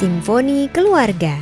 Simfoni 0.00 0.64
Keluarga. 0.72 1.36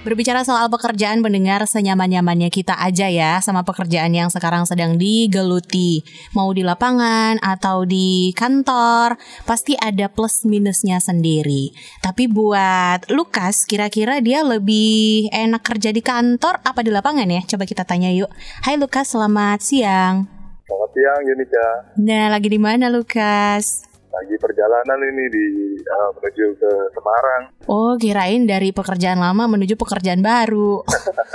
Berbicara 0.00 0.40
soal 0.40 0.72
pekerjaan 0.72 1.20
pendengar 1.20 1.68
senyaman-nyamannya 1.68 2.48
kita 2.48 2.72
aja 2.72 3.12
ya 3.12 3.44
sama 3.44 3.60
pekerjaan 3.60 4.08
yang 4.08 4.32
sekarang 4.32 4.64
sedang 4.64 4.96
digeluti. 4.96 6.00
Mau 6.32 6.48
di 6.56 6.64
lapangan 6.64 7.36
atau 7.44 7.84
di 7.84 8.32
kantor, 8.32 9.20
pasti 9.44 9.76
ada 9.76 10.08
plus 10.08 10.48
minusnya 10.48 10.96
sendiri. 10.96 11.76
Tapi 12.00 12.24
buat 12.32 13.04
Lukas, 13.12 13.68
kira-kira 13.68 14.24
dia 14.24 14.40
lebih 14.40 15.28
enak 15.28 15.60
kerja 15.60 15.92
di 15.92 16.00
kantor 16.00 16.64
apa 16.64 16.80
di 16.80 16.88
lapangan 16.88 17.28
ya? 17.28 17.44
Coba 17.44 17.68
kita 17.68 17.84
tanya 17.84 18.08
yuk. 18.08 18.32
Hai 18.64 18.80
Lukas, 18.80 19.12
selamat 19.12 19.60
siang. 19.60 20.24
Selamat 20.64 20.90
siang, 20.96 21.20
Yunika. 21.20 21.68
Nah, 22.00 22.32
lagi 22.32 22.48
di 22.48 22.56
mana 22.56 22.88
Lukas? 22.88 23.84
Lagi 24.08 24.34
perjalanan 24.40 24.98
ini 25.04 25.24
di 25.28 25.46
uh, 25.84 26.10
menuju 26.16 26.56
ke 26.56 26.72
Semarang. 26.96 27.42
Oh, 27.68 27.92
kirain 28.00 28.48
dari 28.48 28.72
pekerjaan 28.72 29.20
lama 29.20 29.44
menuju 29.44 29.76
pekerjaan 29.76 30.24
baru. 30.24 30.80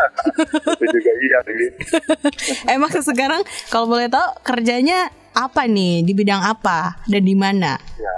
Itu 0.81 0.85
juga 0.89 1.11
iya 1.21 1.39
sih. 1.45 1.69
Emang 2.73 2.89
sekarang 2.89 3.45
kalau 3.69 3.85
boleh 3.85 4.09
tahu 4.09 4.25
kerjanya 4.41 5.13
apa 5.37 5.69
nih? 5.69 6.01
Di 6.01 6.17
bidang 6.17 6.41
apa 6.41 6.97
dan 7.05 7.21
di 7.21 7.35
mana? 7.37 7.77
Ya, 8.01 8.17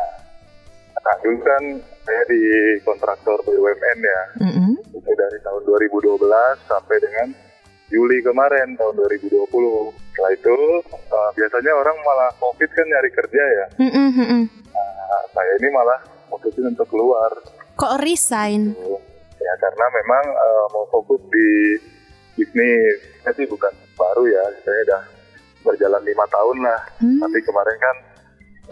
nah, 1.04 1.16
dulu 1.20 1.40
kan 1.44 1.64
saya 2.08 2.24
di 2.32 2.42
kontraktor 2.88 3.38
BUMN 3.44 4.00
ya. 4.00 4.22
Mm-mm. 4.40 4.72
Itu 4.96 5.12
dari 5.20 5.38
tahun 5.44 5.62
2012 5.68 6.16
sampai 6.64 6.98
dengan 7.04 7.28
Juli 7.90 8.18
kemarin 8.26 8.74
tahun 8.78 8.94
2020. 8.98 9.46
Setelah 9.46 10.32
itu 10.34 10.58
uh, 10.90 11.30
biasanya 11.38 11.72
orang 11.78 11.98
malah 12.02 12.30
COVID 12.42 12.70
kan 12.74 12.86
nyari 12.90 13.10
kerja 13.14 13.44
ya. 13.46 13.66
Nah, 14.76 15.24
saya 15.32 15.52
ini 15.62 15.70
malah 15.70 16.00
mutusin 16.34 16.74
untuk 16.74 16.90
keluar. 16.90 17.30
Kok 17.78 18.02
resign? 18.02 18.74
Ya 19.38 19.54
karena 19.62 19.86
memang 19.94 20.26
uh, 20.34 20.66
mau 20.74 20.86
fokus 20.90 21.22
di 21.30 21.78
bisnis. 22.34 23.22
Saya 23.22 23.34
sih 23.38 23.46
bukan 23.46 23.70
baru 23.94 24.24
ya, 24.34 24.44
saya 24.66 24.80
udah 24.90 25.02
berjalan 25.62 26.02
lima 26.02 26.26
tahun 26.30 26.58
lah. 26.66 26.82
Hmm. 26.98 27.22
Tapi 27.22 27.38
kemarin 27.46 27.78
kan 27.78 27.96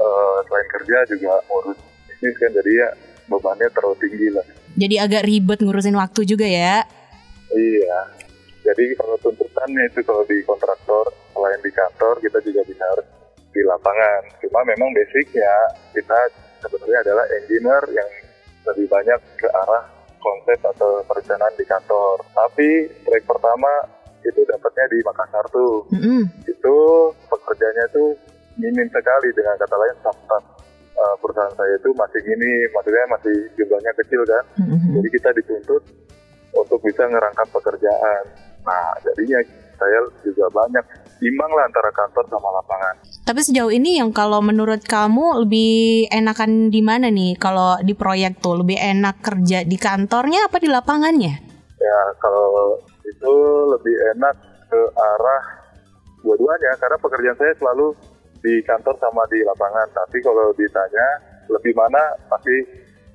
uh, 0.02 0.38
selain 0.50 0.68
kerja 0.74 0.98
juga 1.14 1.38
ngurus 1.46 1.78
bisnis 2.10 2.36
kan, 2.42 2.50
jadi 2.50 2.72
ya 2.82 2.90
bebannya 3.30 3.70
terlalu 3.70 3.96
tinggi 4.02 4.28
lah. 4.34 4.46
Jadi 4.74 4.96
agak 4.98 5.24
ribet 5.30 5.60
ngurusin 5.62 5.94
waktu 5.94 6.26
juga 6.26 6.50
ya. 6.50 6.82
Iya. 7.54 8.23
Jadi 8.64 8.96
kalau 8.96 9.16
tuntutannya 9.20 9.84
itu 9.92 10.00
kalau 10.08 10.24
di 10.24 10.40
kontraktor 10.48 11.06
selain 11.36 11.60
di 11.60 11.72
kantor 11.76 12.16
kita 12.24 12.40
juga 12.48 12.62
bisa 12.64 12.84
harus 12.96 13.08
di 13.52 13.62
lapangan. 13.68 14.22
Cuma 14.40 14.60
memang 14.64 14.90
basicnya 14.96 15.54
kita 15.92 16.20
sebenarnya 16.64 17.00
adalah 17.04 17.26
engineer 17.44 17.84
yang 17.92 18.10
lebih 18.72 18.88
banyak 18.88 19.20
ke 19.36 19.48
arah 19.52 19.84
konsep 20.24 20.60
atau 20.64 21.04
perencanaan 21.04 21.54
di 21.60 21.66
kantor. 21.68 22.24
Tapi 22.32 22.88
proyek 23.04 23.28
pertama 23.28 23.74
itu 24.24 24.40
dapatnya 24.48 24.86
di 24.88 25.00
Makassar 25.04 25.46
tuh. 25.52 25.84
Mm-mm. 25.92 26.24
Itu 26.48 26.78
pekerjaannya 27.28 27.86
tuh 27.92 28.16
minim 28.56 28.88
sekali 28.88 29.30
dengan 29.36 29.60
kata 29.60 29.76
lain 29.76 29.96
staff-staff 30.00 30.44
uh, 30.96 31.16
perusahaan 31.20 31.54
saya 31.60 31.76
itu 31.76 31.90
masih 31.92 32.22
minim, 32.24 32.68
maksudnya 32.72 33.06
masih 33.12 33.36
jumlahnya 33.60 33.92
kecil 34.00 34.22
kan. 34.24 34.44
Mm-mm. 34.64 34.96
Jadi 34.96 35.08
kita 35.20 35.30
dituntut 35.36 35.84
untuk 36.56 36.80
bisa 36.86 37.04
ngerangkap 37.10 37.48
pekerjaan. 37.52 38.24
Nah, 38.64 38.96
jadinya 39.04 39.40
saya 39.76 40.00
juga 40.24 40.48
banyak 40.52 40.86
imbang 41.24 41.52
lah 41.52 41.68
antara 41.68 41.90
kantor 41.92 42.26
sama 42.28 42.50
lapangan. 42.60 42.96
Tapi 43.24 43.40
sejauh 43.44 43.72
ini 43.72 44.00
yang 44.00 44.12
kalau 44.12 44.44
menurut 44.44 44.84
kamu 44.84 45.44
lebih 45.48 46.08
enakan 46.12 46.68
di 46.72 46.82
mana 46.84 47.08
nih? 47.08 47.40
Kalau 47.40 47.80
di 47.80 47.96
proyek 47.96 48.40
tuh 48.44 48.64
lebih 48.64 48.80
enak 48.80 49.24
kerja 49.24 49.64
di 49.64 49.78
kantornya 49.80 50.48
apa 50.48 50.58
di 50.60 50.70
lapangannya? 50.72 51.34
Ya, 51.80 52.02
kalau 52.20 52.80
itu 53.04 53.34
lebih 53.76 53.96
enak 54.16 54.36
ke 54.72 54.82
arah 54.96 55.44
dua-duanya 56.24 56.72
karena 56.80 56.98
pekerjaan 57.04 57.38
saya 57.40 57.54
selalu 57.60 57.92
di 58.44 58.64
kantor 58.64 58.96
sama 59.00 59.24
di 59.32 59.40
lapangan. 59.44 59.88
Tapi 59.92 60.18
kalau 60.24 60.52
ditanya 60.56 61.08
lebih 61.52 61.76
mana, 61.76 62.04
pasti 62.32 62.56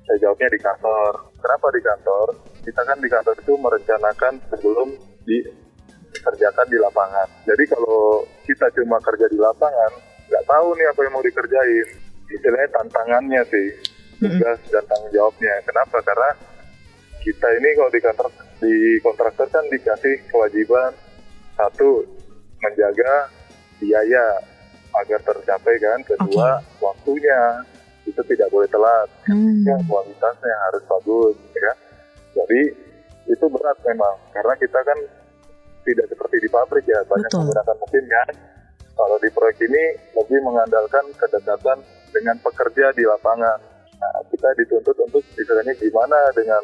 saya 0.05 0.17
jawabnya 0.25 0.49
di 0.49 0.59
kantor. 0.61 1.11
Kenapa 1.37 1.67
di 1.73 1.81
kantor? 1.81 2.27
Kita 2.65 2.81
kan 2.85 2.97
di 3.01 3.09
kantor 3.09 3.33
itu 3.37 3.53
merencanakan 3.57 4.33
sebelum 4.53 4.89
dikerjakan 5.29 6.67
di 6.67 6.77
lapangan. 6.81 7.27
Jadi 7.45 7.63
kalau 7.69 8.25
kita 8.49 8.65
cuma 8.73 8.97
kerja 8.97 9.29
di 9.29 9.37
lapangan, 9.37 9.91
nggak 10.25 10.45
tahu 10.49 10.67
nih 10.73 10.87
apa 10.89 10.99
yang 11.05 11.13
mau 11.13 11.23
dikerjain. 11.23 11.87
Istilahnya 12.29 12.69
tantangannya 12.73 13.41
sih, 13.49 13.67
tugas 14.21 14.59
dan 14.69 14.83
tanggung 14.85 15.13
jawabnya. 15.13 15.53
Kenapa? 15.65 15.97
Karena 16.01 16.29
kita 17.21 17.47
ini 17.57 17.69
kalau 17.77 17.91
di 17.91 18.01
kantor 18.01 18.27
di 18.59 18.75
kontraktor 19.01 19.47
kan 19.49 19.65
dikasih 19.71 20.15
kewajiban 20.29 20.91
satu 21.55 22.03
menjaga 22.59 23.31
biaya 23.79 24.25
agar 25.01 25.19
tercapai 25.23 25.75
kan. 25.81 25.99
Kedua 26.05 26.61
waktunya 26.81 27.65
itu 28.05 28.21
tidak 28.29 28.49
boleh 28.49 28.69
telat. 28.69 29.09
Hmm. 29.29 29.65
Ya, 29.65 29.77
kualitasnya 29.85 30.55
harus 30.69 30.83
bagus 30.85 31.35
ya. 31.53 31.73
Jadi 32.37 32.61
itu 33.29 33.45
berat 33.45 33.77
memang 33.85 34.15
karena 34.33 34.53
kita 34.57 34.79
kan 34.81 34.99
tidak 35.89 36.05
seperti 36.07 36.35
di 36.37 36.49
pabrik 36.49 36.85
ya 36.85 37.01
banyak 37.05 37.25
Betul. 37.25 37.39
menggunakan 37.43 37.75
mesin 37.81 38.05
kan. 38.05 38.29
Kalau 38.93 39.17
di 39.17 39.29
proyek 39.31 39.57
ini 39.63 39.83
lebih 40.11 40.39
mengandalkan 40.43 41.05
kedekatan 41.15 41.77
dengan 42.11 42.35
pekerja 42.39 42.91
di 42.91 43.03
lapangan. 43.03 43.57
Nah, 43.95 44.13
kita 44.27 44.47
dituntut 44.55 44.95
untuk 45.01 45.23
istilahnya 45.33 45.73
gimana 45.75 46.19
dengan 46.31 46.63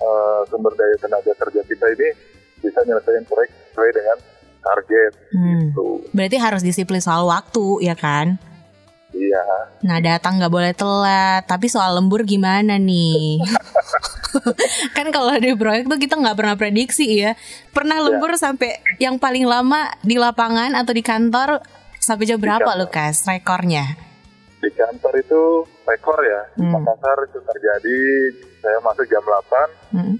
eh, 0.00 0.40
sumber 0.48 0.72
daya 0.74 0.96
tenaga 0.96 1.32
kerja 1.36 1.60
kita 1.62 1.86
ini 1.92 2.08
bisa 2.60 2.80
nyelesain 2.84 3.24
proyek 3.24 3.50
sesuai 3.68 3.90
dengan 3.92 4.16
target 4.60 5.12
Hmm. 5.32 5.48
gitu. 5.72 5.88
Berarti 6.12 6.36
harus 6.36 6.62
disiplin 6.62 7.00
soal 7.00 7.24
waktu 7.24 7.84
ya 7.84 7.96
kan? 7.96 8.36
Iya. 9.10 9.44
Nah 9.82 9.98
datang 9.98 10.38
nggak 10.38 10.52
boleh 10.52 10.72
telat. 10.72 11.42
Tapi 11.44 11.66
soal 11.66 11.96
lembur 11.96 12.22
gimana 12.22 12.76
nih? 12.76 13.40
kan 14.96 15.06
kalau 15.08 15.34
di 15.36 15.52
proyek 15.52 15.86
tuh 15.86 15.96
kita 15.96 16.14
nggak 16.14 16.34
pernah 16.34 16.54
prediksi 16.54 17.06
ya. 17.18 17.34
Pernah 17.70 18.00
lembur 18.00 18.34
sampai 18.34 18.70
yang 18.96 19.16
paling 19.16 19.44
lama 19.44 19.90
di 20.00 20.14
lapangan 20.14 20.72
atau 20.72 20.90
di 20.90 21.00
kantor 21.00 21.60
sampai 21.96 22.24
jam 22.24 22.36
berapa 22.36 22.62
kantor. 22.62 22.80
Lukas 22.80 23.24
rekornya? 23.24 23.84
Di 24.56 24.70
kantor 24.70 25.14
itu 25.16 25.42
rekor 25.84 26.18
ya. 26.20 26.40
Di 26.50 26.60
Hmm. 26.60 26.76
Makassar 26.76 27.18
itu 27.24 27.38
terjadi 27.40 27.98
saya 28.58 28.78
masuk 28.80 29.06
jam 29.06 29.22
8 29.22 29.68
Hmm. 29.90 30.16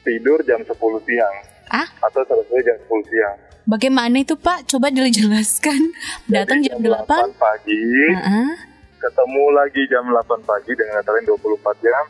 tidur 0.00 0.38
jam 0.40 0.60
10 0.60 0.72
siang 1.02 1.34
Ah 1.66 1.86
atau 2.00 2.22
selesai 2.22 2.62
jam 2.62 2.76
10 2.80 3.02
siang. 3.04 3.36
bagaimana 3.64 4.14
itu 4.16 4.38
Pak? 4.38 4.70
Coba 4.70 4.86
dijelaskan. 4.88 5.90
Datang 6.28 6.62
Jadi 6.62 6.70
jam 6.70 6.78
8? 6.78 7.34
pagi, 7.34 7.82
Heeh. 8.14 8.48
ketemu 8.96 9.44
lagi 9.50 9.82
jam 9.86 10.06
8 10.06 10.22
pagi 10.40 10.72
dengan 10.72 11.02
kalian 11.02 11.26
24 11.26 11.74
jam, 11.80 12.04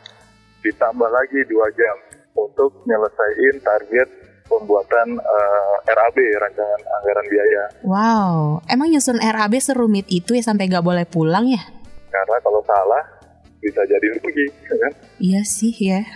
ditambah 0.67 1.09
lagi 1.09 1.39
2 1.47 1.79
jam 1.79 1.95
untuk 2.35 2.83
nyelesain 2.83 3.55
target 3.63 4.07
pembuatan 4.47 5.19
eh, 5.19 5.75
RAB, 5.91 6.17
rancangan 6.39 6.81
anggaran 6.99 7.25
biaya. 7.27 7.63
Wow, 7.83 8.63
emang 8.71 8.91
nyusun 8.91 9.19
RAB 9.19 9.53
serumit 9.59 10.07
itu 10.07 10.35
ya 10.35 10.43
sampai 10.43 10.71
nggak 10.71 10.83
boleh 10.83 11.05
pulang 11.07 11.47
ya? 11.51 11.59
Karena 12.07 12.37
kalau 12.39 12.63
salah 12.63 13.03
bisa 13.59 13.83
jadi 13.83 14.07
rugi, 14.19 14.47
kan? 14.67 14.93
Iya 15.19 15.41
sih 15.43 15.73
ya. 15.75 16.01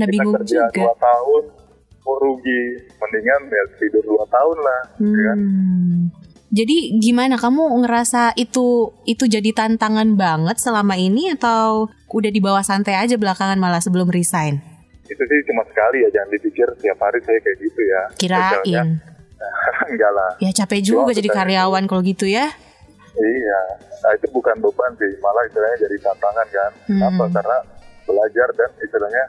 Nah, 0.00 0.08
kita 0.08 0.12
bingung 0.16 0.32
kerja 0.40 0.64
juga. 0.72 0.96
2 0.96 0.96
tahun, 0.96 1.42
mau 2.06 2.16
rugi, 2.16 2.62
mendingan 2.96 3.52
ya 3.52 3.64
tidur 3.76 4.00
2 4.00 4.16
tahun 4.32 4.58
lah, 4.64 4.80
ya 4.96 5.22
kan? 5.28 5.38
Jadi 6.56 6.96
gimana 6.96 7.36
kamu 7.36 7.84
ngerasa 7.84 8.32
itu 8.40 8.88
itu 9.04 9.28
jadi 9.28 9.52
tantangan 9.52 10.16
banget 10.16 10.56
selama 10.56 10.96
ini 10.96 11.36
atau 11.36 11.92
udah 12.08 12.32
di 12.32 12.40
bawah 12.40 12.64
santai 12.64 12.96
aja 12.96 13.20
belakangan 13.20 13.60
malah 13.60 13.84
sebelum 13.84 14.08
resign? 14.08 14.64
Itu 15.04 15.20
sih 15.20 15.40
cuma 15.52 15.68
sekali 15.68 16.00
ya, 16.00 16.08
jangan 16.16 16.32
dipikir 16.32 16.68
tiap 16.80 16.96
hari 16.96 17.20
saya 17.28 17.38
kayak 17.44 17.58
gitu 17.60 17.80
ya. 17.84 18.02
Kirain. 18.16 18.88
Enggak 19.92 20.12
lah. 20.16 20.30
Ya 20.40 20.50
capek 20.56 20.80
juga 20.80 21.12
Cuma 21.12 21.18
jadi 21.20 21.28
karyawan 21.28 21.84
kalau 21.84 22.00
gitu 22.00 22.24
ya. 22.24 22.48
Iya, 23.16 23.60
nah 24.04 24.12
itu 24.16 24.28
bukan 24.32 24.56
beban 24.60 24.92
sih, 24.96 25.12
malah 25.20 25.44
istilahnya 25.44 25.88
jadi 25.88 25.96
tantangan 26.08 26.46
kan. 26.48 26.70
Hmm. 26.72 26.88
Kenapa? 26.88 27.24
Karena 27.36 27.58
belajar 28.08 28.48
dan 28.56 28.70
istilahnya 28.80 29.24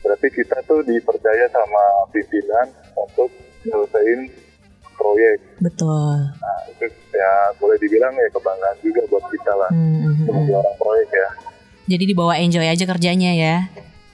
berarti 0.00 0.28
kita 0.32 0.56
tuh 0.64 0.80
dipercaya 0.88 1.44
sama 1.52 1.84
pimpinan 2.16 2.66
untuk 2.96 3.28
nyelesain 3.64 4.45
proyek. 4.96 5.36
Betul. 5.58 6.16
Nah 6.34 6.58
itu 6.66 6.84
ya 7.10 7.30
boleh 7.54 7.76
dibilang 7.76 8.12
ya 8.12 8.28
kebanggaan 8.28 8.76
juga 8.80 9.02
buat 9.06 9.24
kita 9.26 9.52
lah 9.54 9.70
Hmm, 9.70 9.78
hmm, 9.78 10.02
hmm. 10.02 10.24
sebagai 10.24 10.54
orang 10.56 10.76
proyek 10.76 11.08
ya. 11.10 11.28
Jadi 11.86 12.04
dibawa 12.04 12.34
enjoy 12.36 12.66
aja 12.66 12.84
kerjanya 12.84 13.30
ya. 13.30 13.56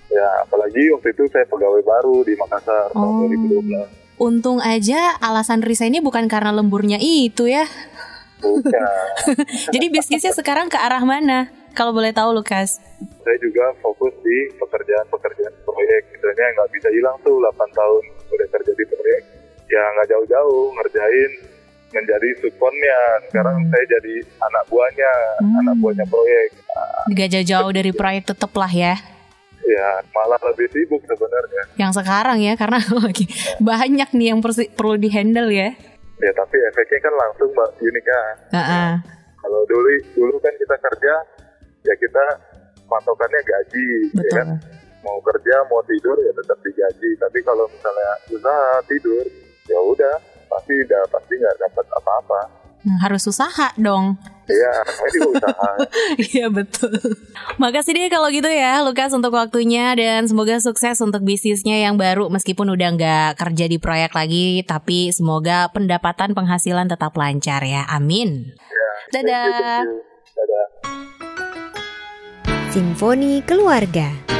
Ya 0.09 0.29
apalagi 0.41 0.93
waktu 0.93 1.09
itu 1.11 1.25
saya 1.27 1.47
pegawai 1.47 1.81
baru 1.81 2.21
di 2.21 2.35
Makassar 2.35 2.93
tahun 2.93 3.13
Oh. 3.17 3.25
2012. 3.25 3.89
Untung 4.19 4.59
aja 4.59 5.17
alasan 5.19 5.61
resignnya 5.61 5.99
bukan 5.99 6.29
karena 6.29 6.53
lemburnya 6.53 6.95
itu 6.97 7.49
ya. 7.49 7.65
Bukan. 8.39 8.83
Jadi 9.75 9.87
bisnisnya 9.89 10.31
sekarang 10.31 10.67
ke 10.67 10.77
arah 10.77 11.01
mana? 11.01 11.49
Kalau 11.73 11.91
boleh 11.91 12.13
tahu 12.13 12.31
Lukas. 12.33 12.77
saya 13.19 13.39
juga 13.39 13.65
fokus 13.81 14.13
di 14.21 14.37
pekerjaan-pekerjaan 14.53 15.55
proyek. 15.63 16.03
Misalnya 16.13 16.47
nggak 16.53 16.71
bisa 16.71 16.89
hilang 16.91 17.17
tuh 17.19 17.39
8 17.41 17.49
tahun 17.73 18.03
udah 18.29 18.49
kerja 18.53 18.73
di 18.73 18.85
proyek. 18.85 19.23
Ya 19.73 19.85
nggak 19.89 20.09
jauh-jauh 20.13 20.65
ngerjain 20.77 21.33
menjadi 21.93 22.29
subkonnya. 22.41 23.01
Sekarang 23.29 23.57
Hmm. 23.57 23.69
saya 23.69 23.85
jadi 23.89 24.15
anak 24.39 24.65
buahnya, 24.69 25.13
Hmm. 25.41 25.61
anak 25.65 25.75
buahnya 25.81 26.05
proyek. 26.09 26.49
Gak 27.13 27.29
jauh-jauh 27.31 27.71
dari 27.73 27.93
proyek 27.93 28.23
tetep 28.27 28.53
lah 28.53 28.69
ya. 28.69 28.95
Ya 29.63 29.89
malah 30.11 30.41
lebih 30.43 30.69
sibuk 30.73 31.01
sebenarnya. 31.05 31.63
Yang 31.79 31.93
sekarang 32.03 32.39
ya 32.41 32.53
karena 32.57 32.79
lagi 33.07 33.25
banyak 33.59 34.09
nih 34.13 34.27
yang 34.35 34.41
perlu 34.45 34.97
dihandle 34.97 35.49
ya. 35.49 35.71
Ya 36.19 36.31
tapi 36.33 36.57
efeknya 36.61 36.99
kan 37.01 37.15
langsung 37.17 37.49
Mbak 37.51 37.71
Yunika. 37.81 38.21
Heeh. 38.53 38.91
Kalau 39.39 39.61
dulu 39.67 39.89
dulu 40.15 40.35
kan 40.39 40.55
kita 40.55 40.77
kerja 40.79 41.15
ya 41.83 41.95
kita 41.97 42.25
patokannya 42.87 43.41
gaji, 43.43 43.87
ya 44.13 44.31
kan? 44.37 44.49
Betul. 44.55 44.71
Mau 45.03 45.19
kerja 45.19 45.55
mau 45.67 45.83
tidur 45.83 46.15
ya 46.17 46.31
tetap 46.33 46.59
digaji. 46.63 47.11
Tapi 47.19 47.39
kalau 47.43 47.67
misalnya 47.67 48.11
usaha 48.31 48.73
tidur 48.87 49.27
ya 49.67 49.79
udah 49.79 50.15
pasti 50.51 50.73
udah 50.85 51.03
pasti 51.09 51.33
nggak 51.39 51.57
dapat 51.59 51.87
apa-apa. 51.97 52.41
Hmm, 52.83 52.99
harus 52.99 53.23
usaha 53.31 53.71
dong. 53.79 54.19
Ya, 54.51 54.75
saya 54.83 55.09
juga 55.15 55.29
usaha. 55.39 55.71
Iya 56.35 56.51
betul. 56.51 56.99
Makasih 57.63 57.95
deh 57.95 58.11
kalau 58.11 58.27
gitu 58.35 58.51
ya 58.51 58.83
Lukas 58.83 59.15
untuk 59.15 59.31
waktunya 59.39 59.95
dan 59.95 60.27
semoga 60.27 60.59
sukses 60.59 60.99
untuk 60.99 61.23
bisnisnya 61.23 61.79
yang 61.79 61.95
baru 61.95 62.27
meskipun 62.27 62.75
udah 62.75 62.89
nggak 62.99 63.31
kerja 63.39 63.71
di 63.71 63.79
proyek 63.79 64.11
lagi 64.19 64.67
tapi 64.67 65.15
semoga 65.15 65.71
pendapatan 65.71 66.35
penghasilan 66.35 66.91
tetap 66.91 67.15
lancar 67.15 67.63
ya. 67.63 67.87
Amin. 67.87 68.51
Ya, 68.51 68.91
Dadah. 69.15 69.47
thank 69.47 69.47
you, 69.47 69.63
thank 69.63 69.87
you. 69.87 69.99
Dadah. 70.35 70.67
Simfoni 72.73 73.45
Keluarga 73.47 74.33